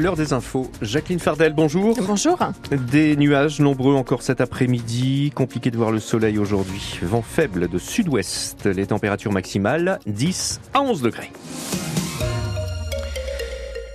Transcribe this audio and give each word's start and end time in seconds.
L'heure 0.00 0.16
des 0.16 0.32
infos. 0.32 0.70
Jacqueline 0.80 1.18
Fardel, 1.18 1.52
bonjour. 1.52 1.94
Bonjour. 2.06 2.38
Des 2.90 3.16
nuages 3.16 3.60
nombreux 3.60 3.94
encore 3.94 4.22
cet 4.22 4.40
après-midi. 4.40 5.30
Compliqué 5.34 5.70
de 5.70 5.76
voir 5.76 5.90
le 5.90 6.00
soleil 6.00 6.38
aujourd'hui. 6.38 6.98
Vent 7.02 7.20
faible 7.20 7.68
de 7.68 7.76
sud-ouest. 7.76 8.64
Les 8.64 8.86
températures 8.86 9.30
maximales 9.30 9.98
10 10.06 10.62
à 10.72 10.80
11 10.80 11.02
degrés. 11.02 11.30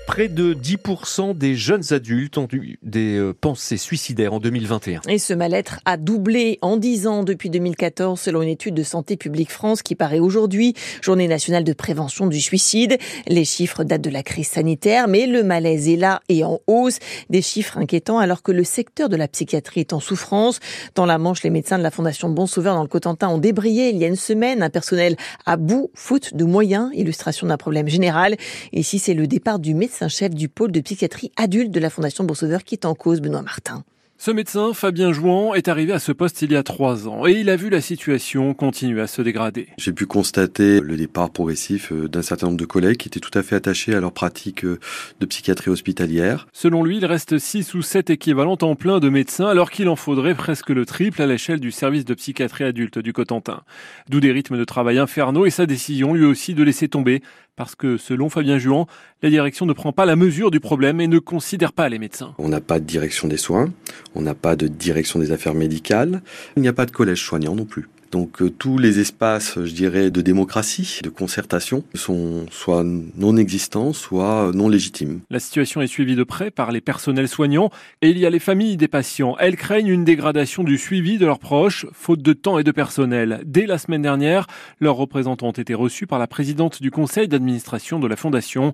Près 0.08 0.28
de 0.28 0.54
10% 0.54 1.36
des 1.36 1.56
jeunes 1.56 1.82
adultes 1.90 2.38
ont 2.38 2.48
eu 2.52 2.78
des 2.84 3.18
euh, 3.18 3.34
pensées 3.34 3.78
suicidaires 3.78 4.34
en 4.34 4.40
2021. 4.40 5.02
Et 5.10 5.18
ce 5.18 5.34
mal-être 5.34 5.80
a 5.86 5.98
doublé 5.98 6.60
en 6.62 6.78
10 6.78 7.08
ans 7.08 7.24
depuis 7.24 7.50
2014 7.50 8.20
selon 8.20 8.44
une 8.44 8.50
étude 8.50 8.76
de 8.76 8.84
Santé 8.84 9.18
publique 9.18 9.52
France 9.52 9.82
qui 9.82 9.96
paraît 9.96 10.20
aujourd'hui, 10.20 10.76
journée 11.02 11.28
nationale 11.28 11.64
de 11.64 11.74
prévention 11.74 12.28
du 12.28 12.40
suicide. 12.40 13.00
Les 13.28 13.46
chiffres 13.46 13.84
datent 13.84 14.04
de 14.04 14.12
la 14.12 14.22
crise 14.22 14.48
sanitaire, 14.48 15.08
mais 15.08 15.26
le 15.26 15.44
malaise 15.44 15.90
est 15.90 15.96
là 15.96 16.22
et 16.30 16.44
en 16.44 16.60
hausse. 16.68 17.00
Des 17.32 17.42
chiffres 17.42 17.80
inquiétants 17.80 18.20
alors 18.20 18.44
que 18.44 18.52
le 18.52 18.64
secteur 18.64 19.10
de 19.10 19.16
la 19.16 19.28
psychiatrie 19.28 19.80
est 19.80 19.94
en 19.94 20.00
souffrance. 20.00 20.60
Dans 20.94 21.08
la 21.08 21.18
Manche, 21.18 21.42
les 21.42 21.50
médecins 21.50 21.80
de 21.80 21.84
la 21.84 21.92
Fondation 21.92 22.30
Bon 22.30 22.46
Sauveur 22.46 22.76
dans 22.76 22.84
le 22.84 22.88
Cotentin 22.88 23.30
ont 23.30 23.40
débrayé 23.40 23.90
il 23.90 23.98
y 23.98 24.06
a 24.06 24.08
une 24.08 24.16
semaine 24.16 24.62
un 24.62 24.70
personnel 24.70 25.18
à 25.48 25.58
bout, 25.58 25.90
faute 25.96 26.36
de 26.36 26.46
moyens, 26.46 26.92
illustration 26.94 27.48
d'un 27.48 27.58
problème 27.58 27.88
général. 27.88 28.36
Ici, 28.72 29.00
c'est 29.00 29.16
le 29.16 29.26
départ 29.26 29.58
du 29.58 29.74
médecin 29.74 29.95
chef 30.10 30.34
du 30.34 30.50
pôle 30.50 30.72
de 30.72 30.82
psychiatrie 30.82 31.32
adulte 31.38 31.72
de 31.72 31.80
la 31.80 31.90
Fondation 31.90 32.24
Boursauveur 32.24 32.64
qui 32.64 32.76
est 32.76 32.86
en 32.86 32.96
cause, 32.96 33.22
Benoît 33.22 33.42
Martin. 33.42 33.84
Ce 34.18 34.32
médecin, 34.32 34.74
Fabien 34.74 35.12
Jouan, 35.12 35.54
est 35.56 35.68
arrivé 35.68 35.92
à 35.92 36.00
ce 36.00 36.14
poste 36.14 36.42
il 36.42 36.54
y 36.54 36.56
a 36.56 36.64
trois 36.64 37.10
ans 37.10 37.28
et 37.28 37.34
il 37.34 37.50
a 37.50 37.58
vu 37.58 37.70
la 37.70 37.82
situation 37.82 38.54
continuer 38.54 39.02
à 39.02 39.08
se 39.08 39.22
dégrader. 39.22 39.68
J'ai 39.78 39.92
pu 39.92 40.06
constater 40.06 40.80
le 40.80 40.96
départ 40.96 41.30
progressif 41.30 41.92
euh, 41.92 42.08
d'un 42.08 42.22
certain 42.22 42.48
nombre 42.48 42.58
de 42.58 42.66
collègues 42.66 42.96
qui 42.96 43.10
étaient 43.10 43.20
tout 43.20 43.38
à 43.38 43.44
fait 43.44 43.58
attachés 43.58 43.94
à 43.94 44.00
leur 44.00 44.14
pratique 44.14 44.64
euh, 44.64 44.80
de 45.20 45.26
psychiatrie 45.26 45.70
hospitalière. 45.70 46.48
Selon 46.54 46.82
lui, 46.82 46.98
il 46.98 47.06
reste 47.06 47.40
six 47.40 47.74
ou 47.74 47.82
sept 47.82 48.10
équivalents 48.10 48.56
temps 48.56 48.76
plein 48.76 49.02
de 49.02 49.10
médecins 49.10 49.48
alors 49.48 49.70
qu'il 49.70 49.90
en 49.90 49.98
faudrait 49.98 50.34
presque 50.34 50.70
le 50.70 50.86
triple 50.86 51.22
à 51.22 51.28
l'échelle 51.28 51.60
du 51.60 51.72
service 51.72 52.06
de 52.06 52.14
psychiatrie 52.14 52.64
adulte 52.64 53.00
du 53.00 53.12
Cotentin. 53.12 53.64
D'où 54.10 54.22
des 54.22 54.32
rythmes 54.32 54.58
de 54.58 54.64
travail 54.64 54.98
infernaux 54.98 55.46
et 55.46 55.52
sa 55.52 55.66
décision 55.66 56.14
lui 56.14 56.26
aussi 56.26 56.54
de 56.54 56.64
laisser 56.64 56.88
tomber 56.88 57.22
parce 57.56 57.76
que 57.76 57.98
selon 57.98 58.30
Fabien 58.30 58.58
Juan, 58.58 58.86
la 59.22 59.30
direction 59.30 59.66
ne 59.66 59.74
prend 59.74 59.94
pas 59.94 60.06
la 60.06 60.16
mesure 60.16 60.52
du 60.52 60.60
problème 60.60 61.00
et 61.00 61.08
ne 61.08 61.20
considère 61.20 61.74
pas 61.74 61.90
les 61.90 62.00
médecins. 62.00 62.34
On 62.38 62.50
n'a 62.50 62.62
pas 62.62 62.80
de 62.80 62.86
direction 62.86 63.28
des 63.28 63.38
soins, 63.38 63.72
on 64.16 64.22
n'a 64.22 64.36
pas 64.36 64.56
de 64.56 64.68
direction 64.68 65.20
des 65.20 65.32
affaires 65.32 65.54
médicales, 65.54 66.22
il 66.56 66.62
n'y 66.62 66.68
a 66.68 66.74
pas 66.74 66.86
de 66.86 66.92
collège 66.92 67.24
soignant 67.24 67.56
non 67.56 67.66
plus. 67.66 67.88
Donc 68.16 68.42
euh, 68.42 68.50
tous 68.50 68.78
les 68.78 69.00
espaces, 69.00 69.60
je 69.62 69.74
dirais, 69.74 70.10
de 70.10 70.22
démocratie, 70.22 71.02
de 71.04 71.10
concertation, 71.10 71.84
sont 71.96 72.46
soit 72.50 72.86
non 72.86 73.36
existants, 73.36 73.92
soit 73.92 74.52
non 74.54 74.70
légitimes. 74.70 75.20
La 75.30 75.40
situation 75.40 75.82
est 75.82 75.88
suivie 75.88 76.16
de 76.16 76.24
près 76.24 76.50
par 76.50 76.72
les 76.72 76.80
personnels 76.80 77.28
soignants 77.28 77.72
et 78.02 78.10
il 78.10 78.18
y 78.18 78.26
a 78.26 78.30
les 78.30 78.40
familles 78.40 78.78
des 78.78 78.88
patients. 78.88 79.36
Elles 79.38 79.58
craignent 79.58 79.90
une 79.90 80.06
dégradation 80.06 80.64
du 80.64 80.78
suivi 80.78 81.18
de 81.18 81.26
leurs 81.26 81.40
proches, 81.40 81.88
faute 81.92 82.22
de 82.22 82.32
temps 82.32 82.58
et 82.58 82.64
de 82.64 82.72
personnel. 82.72 83.42
Dès 83.46 83.66
la 83.66 83.78
semaine 83.78 84.04
dernière, 84.04 84.48
leurs 84.80 84.96
représentants 84.96 85.50
ont 85.50 85.52
été 85.52 85.74
reçus 85.74 86.08
par 86.08 86.18
la 86.18 86.28
présidente 86.28 86.82
du 86.82 86.92
conseil 86.92 87.28
d'administration 87.28 88.00
de 88.00 88.08
la 88.08 88.16
Fondation, 88.16 88.74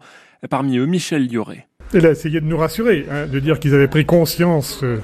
parmi 0.50 0.78
eux 0.78 0.86
Michel 0.86 1.28
Lioré. 1.28 1.67
Elle 1.94 2.06
a 2.06 2.11
essayé 2.11 2.39
de 2.39 2.45
nous 2.45 2.58
rassurer, 2.58 3.06
hein, 3.11 3.28
de 3.28 3.39
dire 3.39 3.59
qu'ils 3.59 3.73
avaient 3.73 3.89
pris 3.89 4.06
conscience 4.06 4.80
euh, 4.81 5.00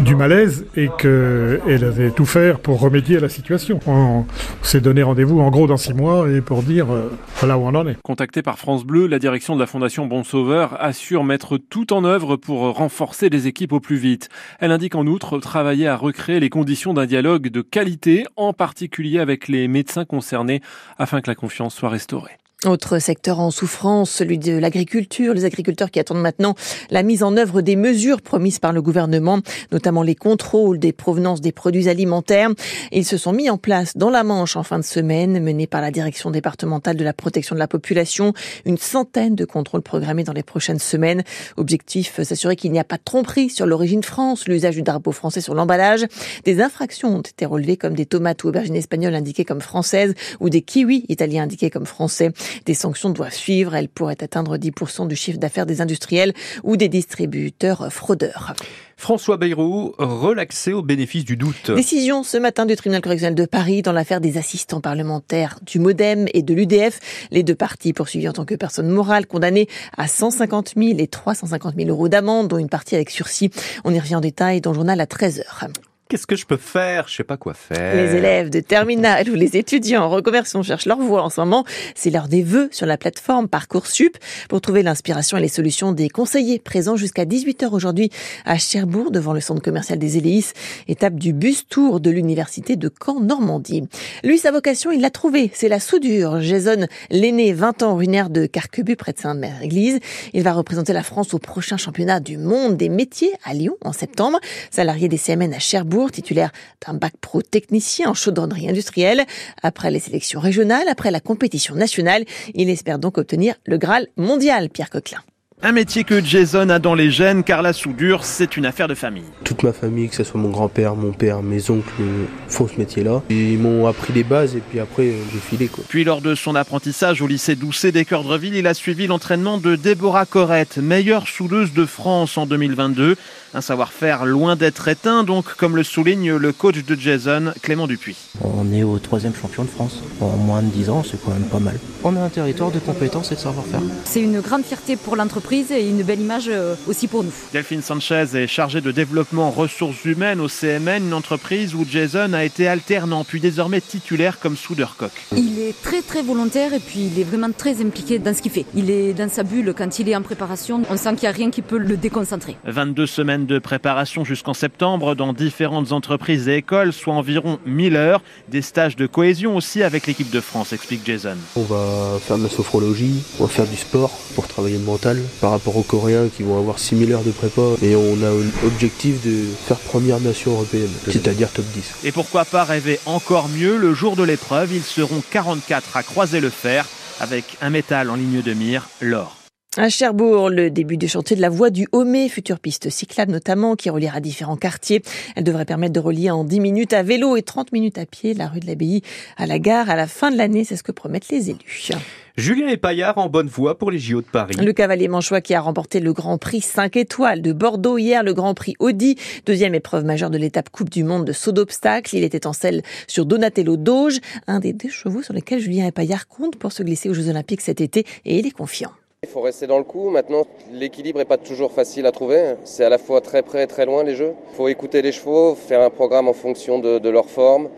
du 0.00 0.14
malaise 0.14 0.64
et 0.74 0.88
qu'elle 0.98 1.84
avait 1.84 2.10
tout 2.10 2.24
faire 2.24 2.60
pour 2.60 2.80
remédier 2.80 3.18
à 3.18 3.20
la 3.20 3.28
situation. 3.28 3.78
On 3.86 4.24
s'est 4.62 4.80
donné 4.80 5.02
rendez-vous 5.02 5.38
en 5.40 5.50
gros 5.50 5.66
dans 5.66 5.76
six 5.76 5.92
mois 5.92 6.30
et 6.30 6.40
pour 6.40 6.62
dire 6.62 6.90
euh, 6.90 7.10
voilà 7.36 7.58
où 7.58 7.62
on 7.62 7.74
en 7.74 7.86
est. 7.86 8.00
Contactée 8.02 8.40
par 8.40 8.58
France 8.58 8.84
Bleu, 8.84 9.06
la 9.06 9.18
direction 9.18 9.54
de 9.54 9.60
la 9.60 9.66
Fondation 9.66 10.06
Bon 10.06 10.24
Sauveur 10.24 10.82
assure 10.82 11.24
mettre 11.24 11.58
tout 11.58 11.92
en 11.92 12.04
œuvre 12.04 12.36
pour 12.36 12.60
renforcer 12.74 13.28
les 13.28 13.46
équipes 13.46 13.74
au 13.74 13.80
plus 13.80 13.96
vite. 13.96 14.30
Elle 14.60 14.72
indique 14.72 14.94
en 14.94 15.06
outre 15.06 15.38
travailler 15.40 15.88
à 15.88 15.96
recréer 15.96 16.40
les 16.40 16.48
conditions 16.48 16.94
d'un 16.94 17.06
dialogue 17.06 17.48
de 17.48 17.60
qualité, 17.60 18.24
en 18.36 18.54
particulier 18.54 19.18
avec 19.18 19.46
les 19.46 19.68
médecins 19.68 20.06
concernés, 20.06 20.62
afin 20.98 21.20
que 21.20 21.30
la 21.30 21.34
confiance 21.34 21.74
soit 21.74 21.90
restaurée. 21.90 22.38
Autre 22.66 22.98
secteur 22.98 23.38
en 23.38 23.52
souffrance, 23.52 24.10
celui 24.10 24.38
de 24.38 24.58
l'agriculture. 24.58 25.34
Les 25.34 25.44
agriculteurs 25.44 25.92
qui 25.92 26.00
attendent 26.00 26.20
maintenant 26.20 26.56
la 26.90 27.04
mise 27.04 27.22
en 27.22 27.36
œuvre 27.36 27.60
des 27.60 27.76
mesures 27.76 28.20
promises 28.20 28.58
par 28.58 28.72
le 28.72 28.82
gouvernement, 28.82 29.38
notamment 29.70 30.02
les 30.02 30.16
contrôles 30.16 30.80
des 30.80 30.92
provenances 30.92 31.40
des 31.40 31.52
produits 31.52 31.88
alimentaires. 31.88 32.50
Ils 32.90 33.04
se 33.04 33.18
sont 33.18 33.32
mis 33.32 33.48
en 33.50 33.56
place 33.56 33.96
dans 33.96 34.10
la 34.10 34.24
Manche 34.24 34.56
en 34.56 34.64
fin 34.64 34.80
de 34.80 34.84
semaine, 34.84 35.40
menés 35.40 35.68
par 35.68 35.80
la 35.80 35.92
direction 35.92 36.32
départementale 36.32 36.96
de 36.96 37.04
la 37.04 37.12
protection 37.12 37.54
de 37.54 37.60
la 37.60 37.68
population. 37.68 38.32
Une 38.64 38.78
centaine 38.78 39.36
de 39.36 39.44
contrôles 39.44 39.82
programmés 39.82 40.24
dans 40.24 40.32
les 40.32 40.42
prochaines 40.42 40.80
semaines. 40.80 41.22
Objectif, 41.56 42.20
s'assurer 42.24 42.56
qu'il 42.56 42.72
n'y 42.72 42.80
a 42.80 42.84
pas 42.84 42.96
de 42.96 43.04
tromperie 43.04 43.48
sur 43.48 43.66
l'origine 43.66 44.02
France, 44.02 44.48
l'usage 44.48 44.74
du 44.74 44.82
drapeau 44.82 45.12
français 45.12 45.40
sur 45.40 45.54
l'emballage. 45.54 46.04
Des 46.44 46.60
infractions 46.60 47.14
ont 47.14 47.20
été 47.20 47.46
relevées 47.46 47.76
comme 47.76 47.94
des 47.94 48.06
tomates 48.06 48.42
ou 48.42 48.48
aubergines 48.48 48.76
espagnoles 48.76 49.14
indiquées 49.14 49.44
comme 49.44 49.60
françaises 49.60 50.14
ou 50.40 50.50
des 50.50 50.62
kiwis 50.62 51.04
italiens 51.08 51.44
indiqués 51.44 51.70
comme 51.70 51.86
français. 51.86 52.32
Des 52.64 52.74
sanctions 52.74 53.10
doivent 53.10 53.34
suivre. 53.34 53.74
Elles 53.74 53.88
pourraient 53.88 54.22
atteindre 54.22 54.56
10% 54.56 55.08
du 55.08 55.16
chiffre 55.16 55.38
d'affaires 55.38 55.66
des 55.66 55.80
industriels 55.80 56.32
ou 56.62 56.76
des 56.76 56.88
distributeurs 56.88 57.92
fraudeurs. 57.92 58.54
François 58.98 59.36
Bayrou, 59.36 59.92
relaxé 59.98 60.72
au 60.72 60.82
bénéfice 60.82 61.24
du 61.24 61.36
doute. 61.36 61.70
Décision 61.70 62.22
ce 62.22 62.38
matin 62.38 62.64
du 62.64 62.74
tribunal 62.76 63.02
correctionnel 63.02 63.34
de 63.34 63.44
Paris 63.44 63.82
dans 63.82 63.92
l'affaire 63.92 64.22
des 64.22 64.38
assistants 64.38 64.80
parlementaires 64.80 65.58
du 65.66 65.78
Modem 65.78 66.26
et 66.32 66.42
de 66.42 66.54
l'UDF. 66.54 67.28
Les 67.30 67.42
deux 67.42 67.54
parties 67.54 67.92
poursuivies 67.92 68.28
en 68.28 68.32
tant 68.32 68.46
que 68.46 68.54
personnes 68.54 68.88
morales 68.88 69.26
condamnées 69.26 69.68
à 69.98 70.08
150 70.08 70.72
000 70.76 70.98
et 70.98 71.08
350 71.08 71.74
000 71.76 71.90
euros 71.90 72.08
d'amende, 72.08 72.48
dont 72.48 72.58
une 72.58 72.70
partie 72.70 72.94
avec 72.94 73.10
sursis. 73.10 73.50
On 73.84 73.92
y 73.92 74.00
revient 74.00 74.16
en 74.16 74.20
détail 74.20 74.62
dans 74.62 74.70
le 74.70 74.76
journal 74.76 75.00
à 75.00 75.06
13 75.06 75.44
h 75.46 75.68
Qu'est-ce 76.08 76.28
que 76.28 76.36
je 76.36 76.46
peux 76.46 76.56
faire? 76.56 77.08
Je 77.08 77.16
sais 77.16 77.24
pas 77.24 77.36
quoi 77.36 77.52
faire. 77.52 77.96
Les 77.96 78.14
élèves 78.14 78.48
de 78.48 78.60
terminale 78.60 79.28
ou 79.28 79.34
les 79.34 79.56
étudiants 79.56 80.04
en 80.04 80.08
reconversion 80.08 80.62
cherchent 80.62 80.86
leur 80.86 81.00
voie 81.00 81.24
en 81.24 81.30
ce 81.30 81.40
moment. 81.40 81.64
C'est 81.96 82.10
l'heure 82.10 82.28
des 82.28 82.44
vœux 82.44 82.68
sur 82.70 82.86
la 82.86 82.96
plateforme 82.96 83.48
Parcoursup 83.48 84.16
pour 84.48 84.60
trouver 84.60 84.84
l'inspiration 84.84 85.36
et 85.36 85.40
les 85.40 85.48
solutions 85.48 85.90
des 85.90 86.08
conseillers 86.08 86.60
présents 86.60 86.94
jusqu'à 86.94 87.24
18h 87.24 87.70
aujourd'hui 87.72 88.10
à 88.44 88.56
Cherbourg 88.56 89.10
devant 89.10 89.32
le 89.32 89.40
centre 89.40 89.60
commercial 89.60 89.98
des 89.98 90.16
Éléis, 90.16 90.52
étape 90.86 91.14
du 91.14 91.32
bus 91.32 91.66
tour 91.66 91.98
de 91.98 92.10
l'université 92.10 92.76
de 92.76 92.88
Caen 93.04 93.18
Normandie. 93.18 93.88
Lui, 94.22 94.38
sa 94.38 94.52
vocation, 94.52 94.92
il 94.92 95.00
l'a 95.00 95.10
trouvé, 95.10 95.50
c'est 95.54 95.68
la 95.68 95.80
soudure. 95.80 96.40
Jason 96.40 96.86
l'aîné, 97.10 97.52
20 97.52 97.82
ans, 97.82 97.94
originaire 97.94 98.30
de 98.30 98.46
Carquebu 98.46 98.94
près 98.94 99.12
de 99.12 99.18
Sainte-Mère-Église. 99.18 99.98
Il 100.34 100.44
va 100.44 100.52
représenter 100.52 100.92
la 100.92 101.02
France 101.02 101.34
au 101.34 101.40
prochain 101.40 101.76
championnat 101.76 102.20
du 102.20 102.38
monde 102.38 102.76
des 102.76 102.90
métiers 102.90 103.32
à 103.42 103.54
Lyon 103.54 103.76
en 103.84 103.92
septembre. 103.92 104.38
Salarié 104.70 105.08
des 105.08 105.18
CMN 105.18 105.52
à 105.52 105.58
Cherbourg, 105.58 105.95
titulaire 106.10 106.52
d'un 106.86 106.94
bac 106.94 107.14
pro 107.20 107.42
technicien 107.42 108.10
en 108.10 108.14
chaudronnerie 108.14 108.68
industrielle. 108.68 109.24
Après 109.62 109.90
les 109.90 110.00
sélections 110.00 110.40
régionales, 110.40 110.88
après 110.88 111.10
la 111.10 111.20
compétition 111.20 111.74
nationale, 111.74 112.24
il 112.54 112.70
espère 112.70 112.98
donc 112.98 113.18
obtenir 113.18 113.54
le 113.64 113.78
Graal 113.78 114.06
mondial, 114.16 114.68
Pierre 114.68 114.90
Coquelin. 114.90 115.22
Un 115.62 115.72
métier 115.72 116.04
que 116.04 116.22
Jason 116.22 116.68
a 116.68 116.78
dans 116.78 116.94
les 116.94 117.10
gènes 117.10 117.42
car 117.42 117.62
la 117.62 117.72
soudure, 117.72 118.24
c'est 118.24 118.58
une 118.58 118.66
affaire 118.66 118.88
de 118.88 118.94
famille. 118.94 119.24
Toute 119.42 119.62
ma 119.62 119.72
famille, 119.72 120.10
que 120.10 120.14
ce 120.14 120.22
soit 120.22 120.38
mon 120.38 120.50
grand-père, 120.50 120.94
mon 120.96 121.12
père, 121.12 121.42
mes 121.42 121.70
oncles, 121.70 122.02
font 122.46 122.68
ce 122.68 122.76
métier-là. 122.76 123.22
Ils 123.30 123.58
m'ont 123.58 123.86
appris 123.86 124.12
les 124.12 124.22
bases 124.22 124.54
et 124.54 124.60
puis 124.60 124.80
après 124.80 125.14
j'ai 125.32 125.38
filé 125.38 125.68
quoi. 125.68 125.82
Puis 125.88 126.04
lors 126.04 126.20
de 126.20 126.34
son 126.34 126.54
apprentissage 126.56 127.22
au 127.22 127.26
lycée 127.26 127.56
Doucet 127.56 127.90
des 127.90 128.04
Cœurs-de-Ville, 128.04 128.54
il 128.54 128.66
a 128.66 128.74
suivi 128.74 129.06
l'entraînement 129.06 129.56
de 129.56 129.76
Déborah 129.76 130.26
Corrette, 130.26 130.76
meilleure 130.76 131.26
soudeuse 131.26 131.72
de 131.72 131.86
France 131.86 132.36
en 132.36 132.44
2022. 132.44 133.16
Un 133.56 133.62
savoir-faire 133.62 134.26
loin 134.26 134.54
d'être 134.54 134.86
éteint, 134.86 135.24
donc 135.24 135.54
comme 135.56 135.76
le 135.76 135.82
souligne 135.82 136.36
le 136.36 136.52
coach 136.52 136.84
de 136.84 136.94
Jason, 136.94 137.54
Clément 137.62 137.86
Dupuis. 137.86 138.18
On 138.42 138.70
est 138.70 138.82
au 138.82 138.98
troisième 138.98 139.34
champion 139.34 139.64
de 139.64 139.70
France. 139.70 140.02
En 140.20 140.36
moins 140.36 140.60
de 140.60 140.68
10 140.68 140.90
ans, 140.90 141.02
c'est 141.02 141.18
quand 141.24 141.30
même 141.30 141.48
pas 141.48 141.58
mal. 141.58 141.78
On 142.04 142.14
a 142.16 142.20
un 142.20 142.28
territoire 142.28 142.70
de 142.70 142.78
compétences 142.78 143.32
et 143.32 143.34
de 143.34 143.40
savoir-faire. 143.40 143.80
C'est 144.04 144.20
une 144.20 144.40
grande 144.40 144.62
fierté 144.62 144.96
pour 144.96 145.16
l'entreprise 145.16 145.72
et 145.72 145.88
une 145.88 146.02
belle 146.02 146.20
image 146.20 146.50
euh, 146.50 146.74
aussi 146.86 147.08
pour 147.08 147.24
nous. 147.24 147.32
Delphine 147.54 147.80
Sanchez 147.80 148.26
est 148.34 148.46
chargée 148.46 148.82
de 148.82 148.90
développement 148.90 149.50
ressources 149.50 150.04
humaines 150.04 150.42
au 150.42 150.48
CMN, 150.48 151.06
une 151.06 151.14
entreprise 151.14 151.74
où 151.74 151.86
Jason 151.88 152.34
a 152.34 152.44
été 152.44 152.68
alternant, 152.68 153.24
puis 153.24 153.40
désormais 153.40 153.80
titulaire 153.80 154.38
comme 154.38 154.58
soudeur 154.58 154.96
coq. 154.98 155.12
Il 155.34 155.58
est 155.60 155.74
très 155.82 156.02
très 156.02 156.20
volontaire 156.20 156.74
et 156.74 156.80
puis 156.80 157.10
il 157.10 157.18
est 157.18 157.24
vraiment 157.24 157.52
très 157.56 157.80
impliqué 157.80 158.18
dans 158.18 158.34
ce 158.34 158.42
qu'il 158.42 158.52
fait. 158.52 158.66
Il 158.74 158.90
est 158.90 159.14
dans 159.14 159.30
sa 159.30 159.44
bulle 159.44 159.72
quand 159.74 159.98
il 159.98 160.10
est 160.10 160.16
en 160.16 160.20
préparation. 160.20 160.82
On 160.90 160.98
sent 160.98 161.14
qu'il 161.14 161.22
n'y 161.22 161.28
a 161.28 161.36
rien 161.36 161.50
qui 161.50 161.62
peut 161.62 161.78
le 161.78 161.96
déconcentrer. 161.96 162.58
22 162.66 163.06
semaines 163.06 163.45
de 163.46 163.58
préparation 163.58 164.24
jusqu'en 164.24 164.54
septembre 164.54 165.14
dans 165.14 165.32
différentes 165.32 165.92
entreprises 165.92 166.48
et 166.48 166.56
écoles, 166.56 166.92
soit 166.92 167.14
environ 167.14 167.58
1000 167.66 167.96
heures. 167.96 168.22
Des 168.48 168.62
stages 168.62 168.96
de 168.96 169.06
cohésion 169.06 169.56
aussi 169.56 169.82
avec 169.82 170.06
l'équipe 170.06 170.30
de 170.30 170.40
France, 170.40 170.72
explique 170.72 171.00
Jason. 171.04 171.36
On 171.56 171.62
va 171.62 172.18
faire 172.20 172.38
de 172.38 172.42
la 172.42 172.48
sophrologie, 172.48 173.22
on 173.38 173.44
va 173.44 173.48
faire 173.48 173.66
du 173.66 173.76
sport 173.76 174.10
pour 174.34 174.46
travailler 174.48 174.78
le 174.78 174.84
mental 174.84 175.18
par 175.40 175.52
rapport 175.52 175.76
aux 175.76 175.82
Coréens 175.82 176.28
qui 176.28 176.42
vont 176.42 176.58
avoir 176.58 176.78
6000 176.78 177.12
heures 177.12 177.24
de 177.24 177.30
prépa 177.30 177.62
et 177.82 177.96
on 177.96 178.22
a 178.22 178.28
un 178.28 178.66
objectif 178.66 179.24
de 179.24 179.44
faire 179.66 179.78
première 179.78 180.20
nation 180.20 180.52
européenne, 180.52 180.90
c'est-à-dire 181.06 181.50
top 181.50 181.64
10. 181.74 182.00
Et 182.04 182.12
pourquoi 182.12 182.44
pas 182.44 182.64
rêver 182.64 183.00
encore 183.06 183.48
mieux 183.48 183.76
le 183.76 183.94
jour 183.94 184.16
de 184.16 184.22
l'épreuve, 184.22 184.72
ils 184.74 184.82
seront 184.82 185.22
44 185.30 185.96
à 185.96 186.02
croiser 186.02 186.40
le 186.40 186.50
fer 186.50 186.86
avec 187.20 187.56
un 187.62 187.70
métal 187.70 188.10
en 188.10 188.16
ligne 188.16 188.42
de 188.42 188.52
mire, 188.52 188.88
l'or. 189.00 189.45
À 189.78 189.90
Cherbourg, 189.90 190.48
le 190.48 190.70
début 190.70 190.96
du 190.96 191.06
chantier 191.06 191.36
de 191.36 191.42
la 191.42 191.50
voie 191.50 191.68
du 191.68 191.86
Homé, 191.92 192.30
future 192.30 192.60
piste 192.60 192.88
cyclable 192.88 193.30
notamment, 193.30 193.76
qui 193.76 193.90
reliera 193.90 194.20
différents 194.20 194.56
quartiers. 194.56 195.02
Elle 195.34 195.44
devrait 195.44 195.66
permettre 195.66 195.92
de 195.92 196.00
relier 196.00 196.30
en 196.30 196.44
10 196.44 196.60
minutes 196.60 196.94
à 196.94 197.02
vélo 197.02 197.36
et 197.36 197.42
30 197.42 197.72
minutes 197.72 197.98
à 197.98 198.06
pied 198.06 198.32
la 198.32 198.48
rue 198.48 198.60
de 198.60 198.66
l'Abbaye 198.66 199.02
à 199.36 199.44
la 199.44 199.58
gare 199.58 199.90
à 199.90 199.94
la 199.96 200.06
fin 200.06 200.30
de 200.30 200.38
l'année. 200.38 200.64
C'est 200.64 200.76
ce 200.76 200.82
que 200.82 200.92
promettent 200.92 201.28
les 201.28 201.50
élus. 201.50 201.90
Julien 202.38 202.68
Epaillard 202.68 203.18
en 203.18 203.28
bonne 203.28 203.48
voie 203.48 203.76
pour 203.76 203.90
les 203.90 203.98
JO 203.98 204.22
de 204.22 204.26
Paris. 204.26 204.56
Le 204.56 204.72
cavalier 204.72 205.08
manchois 205.08 205.42
qui 205.42 205.52
a 205.52 205.60
remporté 205.60 206.00
le 206.00 206.14
Grand 206.14 206.38
Prix 206.38 206.62
5 206.62 206.96
étoiles 206.96 207.42
de 207.42 207.52
Bordeaux 207.52 207.98
hier, 207.98 208.22
le 208.22 208.32
Grand 208.32 208.54
Prix 208.54 208.76
Audi, 208.78 209.16
deuxième 209.44 209.74
épreuve 209.74 210.06
majeure 210.06 210.30
de 210.30 210.38
l'étape 210.38 210.70
Coupe 210.70 210.88
du 210.88 211.04
Monde 211.04 211.26
de 211.26 211.34
saut 211.34 211.52
d'obstacle. 211.52 212.16
Il 212.16 212.24
était 212.24 212.46
en 212.46 212.54
selle 212.54 212.80
sur 213.08 213.26
Donatello 213.26 213.76
Doge, 213.76 214.20
un 214.46 214.58
des 214.58 214.72
deux 214.72 214.88
chevaux 214.88 215.22
sur 215.22 215.34
lesquels 215.34 215.60
Julien 215.60 215.86
Epaillard 215.86 216.28
compte 216.28 216.56
pour 216.56 216.72
se 216.72 216.82
glisser 216.82 217.10
aux 217.10 217.14
Jeux 217.14 217.28
Olympiques 217.28 217.60
cet 217.60 217.82
été 217.82 218.06
et 218.24 218.38
il 218.38 218.46
est 218.46 218.52
confiant. 218.52 218.92
Il 219.26 219.32
faut 219.32 219.40
rester 219.40 219.66
dans 219.66 219.78
le 219.78 219.84
coup. 219.84 220.08
Maintenant, 220.08 220.46
l'équilibre 220.70 221.18
n'est 221.18 221.24
pas 221.24 221.36
toujours 221.36 221.72
facile 221.72 222.06
à 222.06 222.12
trouver. 222.12 222.54
C'est 222.62 222.84
à 222.84 222.88
la 222.88 222.96
fois 222.96 223.20
très 223.20 223.42
près 223.42 223.64
et 223.64 223.66
très 223.66 223.84
loin 223.84 224.04
les 224.04 224.14
jeux. 224.14 224.34
Il 224.52 224.56
faut 224.56 224.68
écouter 224.68 225.02
les 225.02 225.10
chevaux, 225.10 225.56
faire 225.56 225.80
un 225.80 225.90
programme 225.90 226.28
en 226.28 226.32
fonction 226.32 226.78
de, 226.78 227.08
leur 227.08 227.28
forme 227.28 227.68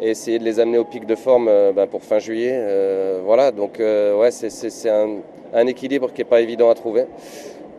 et 0.00 0.08
essayer 0.10 0.38
de 0.38 0.44
les 0.44 0.60
amener 0.60 0.78
au 0.78 0.84
pic 0.84 1.04
de 1.04 1.14
forme 1.14 1.48
euh, 1.48 1.72
ben, 1.72 1.86
pour 1.86 2.02
fin 2.02 2.18
juillet. 2.18 2.54
Euh, 2.54 3.20
voilà, 3.22 3.52
donc 3.52 3.80
euh, 3.80 4.16
ouais, 4.18 4.30
c'est 4.30 4.88
un, 4.88 5.66
équilibre 5.66 6.10
qui 6.10 6.22
n'est 6.22 6.24
pas 6.24 6.40
évident 6.40 6.70
à 6.70 6.74
trouver. 6.74 7.04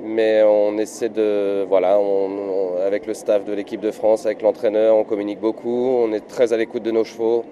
Mais 0.03 0.43
on 0.43 0.77
essaie 0.77 1.09
de, 1.09 1.65
voilà, 1.67 1.99
avec 2.85 3.07
le 3.07 3.15
staff 3.15 3.43
de 3.43 3.53
l'équipe 3.53 3.81
de 3.81 3.91
France, 3.91 4.27
avec 4.27 4.43
l'entraîneur, 4.43 4.95
on 4.95 5.03
communique 5.03 5.39
beaucoup, 5.39 5.97
on 6.03 6.13
est 6.13 6.27
très 6.27 6.53
à 6.53 6.57
l'écoute 6.57 6.83
de 6.83 6.91
nos 6.91 7.03
chevaux 7.03 7.43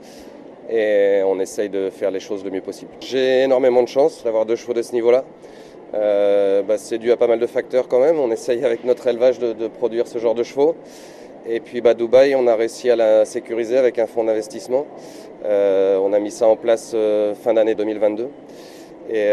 et 0.69 1.21
on 1.25 1.39
essaye 1.39 1.69
de 1.69 1.89
faire 1.89 2.11
les 2.11 2.19
choses 2.19 2.43
le 2.43 2.51
mieux 2.51 2.61
possible. 2.61 2.91
J'ai 2.99 3.41
énormément 3.41 3.81
de 3.81 3.87
chance 3.87 4.23
d'avoir 4.23 4.45
deux 4.45 4.55
chevaux 4.55 4.73
de 4.73 4.83
ce 4.83 4.93
niveau-là. 4.93 5.23
Euh, 5.93 6.63
bah, 6.63 6.77
c'est 6.77 6.97
dû 6.97 7.11
à 7.11 7.17
pas 7.17 7.27
mal 7.27 7.39
de 7.39 7.47
facteurs 7.47 7.87
quand 7.87 7.99
même. 7.99 8.19
On 8.19 8.31
essaye 8.31 8.63
avec 8.65 8.83
notre 8.83 9.07
élevage 9.07 9.39
de, 9.39 9.67
produire 9.67 10.07
ce 10.07 10.17
genre 10.17 10.35
de 10.35 10.43
chevaux. 10.43 10.75
Et 11.47 11.59
puis 11.59 11.81
bah, 11.81 11.93
Dubaï, 11.93 12.35
on 12.35 12.47
a 12.47 12.55
réussi 12.55 12.89
à 12.89 12.95
la 12.95 13.25
sécuriser 13.25 13.77
avec 13.77 13.99
un 13.99 14.07
fonds 14.07 14.23
d'investissement. 14.23 14.85
Euh, 15.45 15.97
on 15.97 16.13
a 16.13 16.19
mis 16.19 16.31
ça 16.31 16.47
en 16.47 16.55
place 16.55 16.93
euh, 16.95 17.35
fin 17.35 17.53
d'année 17.53 17.75
2022. 17.75 18.29
Et 19.09 19.29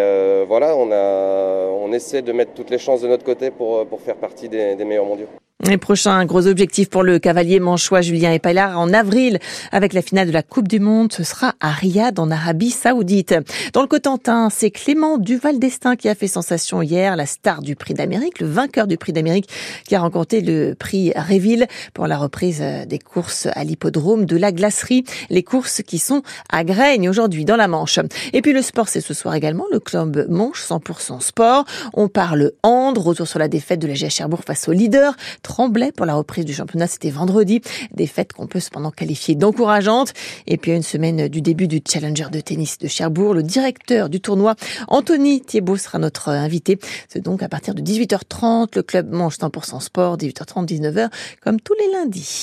voilà, 0.48 0.76
on, 0.76 0.90
a, 0.90 1.68
on 1.68 1.92
essaie 1.92 2.22
de 2.22 2.32
mettre 2.32 2.52
toutes 2.54 2.70
les 2.70 2.78
chances 2.78 3.02
de 3.02 3.08
notre 3.08 3.24
côté 3.24 3.52
pour, 3.52 3.86
pour 3.86 4.00
faire 4.00 4.16
partie 4.16 4.48
des 4.48 4.84
meilleurs 4.84 5.06
mondiaux. 5.06 5.28
Les 5.62 5.76
prochains 5.76 6.24
gros 6.24 6.46
objectifs 6.46 6.88
pour 6.88 7.02
le 7.02 7.18
cavalier 7.18 7.60
manchois 7.60 8.00
Julien 8.00 8.32
Epaillard 8.32 8.78
en 8.78 8.94
avril 8.94 9.38
avec 9.72 9.92
la 9.92 10.00
finale 10.00 10.28
de 10.28 10.32
la 10.32 10.42
Coupe 10.42 10.68
du 10.68 10.80
Monde. 10.80 11.12
Ce 11.12 11.22
sera 11.22 11.52
à 11.60 11.70
Riyad 11.70 12.18
en 12.18 12.30
Arabie 12.30 12.70
Saoudite. 12.70 13.34
Dans 13.74 13.82
le 13.82 13.86
Cotentin, 13.86 14.48
c'est 14.48 14.70
Clément 14.70 15.18
Duval 15.18 15.58
d'Estaing 15.58 15.96
qui 15.96 16.08
a 16.08 16.14
fait 16.14 16.28
sensation 16.28 16.80
hier, 16.80 17.14
la 17.14 17.26
star 17.26 17.60
du 17.60 17.76
prix 17.76 17.92
d'Amérique, 17.92 18.40
le 18.40 18.46
vainqueur 18.46 18.86
du 18.86 18.96
prix 18.96 19.12
d'Amérique 19.12 19.50
qui 19.86 19.94
a 19.94 20.00
remporté 20.00 20.40
le 20.40 20.74
prix 20.74 21.12
Réville 21.14 21.66
pour 21.92 22.06
la 22.06 22.16
reprise 22.16 22.64
des 22.86 22.98
courses 22.98 23.46
à 23.52 23.62
l'hippodrome 23.62 24.24
de 24.24 24.38
la 24.38 24.52
glacerie. 24.52 25.04
Les 25.28 25.42
courses 25.42 25.82
qui 25.82 25.98
sont 25.98 26.22
à 26.48 26.64
Graigne 26.64 27.06
aujourd'hui 27.06 27.44
dans 27.44 27.56
la 27.56 27.68
Manche. 27.68 28.00
Et 28.32 28.40
puis 28.40 28.54
le 28.54 28.62
sport, 28.62 28.88
c'est 28.88 29.02
ce 29.02 29.12
soir 29.12 29.34
également 29.34 29.66
le 29.70 29.78
club 29.78 30.26
Manche 30.30 30.64
100% 30.66 31.20
sport. 31.20 31.66
On 31.92 32.08
parle 32.08 32.52
hand, 32.62 32.96
retour 32.96 33.28
sur 33.28 33.38
la 33.38 33.48
défaite 33.48 33.78
de 33.80 33.86
la 33.86 33.94
GH 33.94 34.08
Cherbourg 34.08 34.40
face 34.46 34.66
au 34.66 34.72
leader 34.72 35.14
tremblait 35.50 35.90
pour 35.90 36.06
la 36.06 36.14
reprise 36.14 36.44
du 36.44 36.54
championnat. 36.54 36.86
C'était 36.86 37.10
vendredi. 37.10 37.60
Des 37.92 38.06
fêtes 38.06 38.32
qu'on 38.32 38.46
peut 38.46 38.60
cependant 38.60 38.92
qualifier 38.92 39.34
d'encourageantes. 39.34 40.12
Et 40.46 40.56
puis 40.56 40.70
à 40.70 40.76
une 40.76 40.84
semaine 40.84 41.26
du 41.26 41.42
début 41.42 41.66
du 41.66 41.80
Challenger 41.84 42.28
de 42.30 42.38
tennis 42.38 42.78
de 42.78 42.86
Cherbourg, 42.86 43.34
le 43.34 43.42
directeur 43.42 44.08
du 44.08 44.20
tournoi, 44.20 44.54
Anthony 44.86 45.40
Thiebaud, 45.40 45.76
sera 45.76 45.98
notre 45.98 46.28
invité. 46.28 46.78
C'est 47.08 47.20
donc 47.20 47.42
à 47.42 47.48
partir 47.48 47.74
de 47.74 47.82
18h30, 47.82 48.76
le 48.76 48.82
club 48.82 49.10
mange 49.10 49.38
100% 49.38 49.80
sport, 49.80 50.16
18h30, 50.18 50.66
19h, 50.66 51.10
comme 51.40 51.60
tous 51.60 51.74
les 51.80 51.98
lundis. 51.98 52.38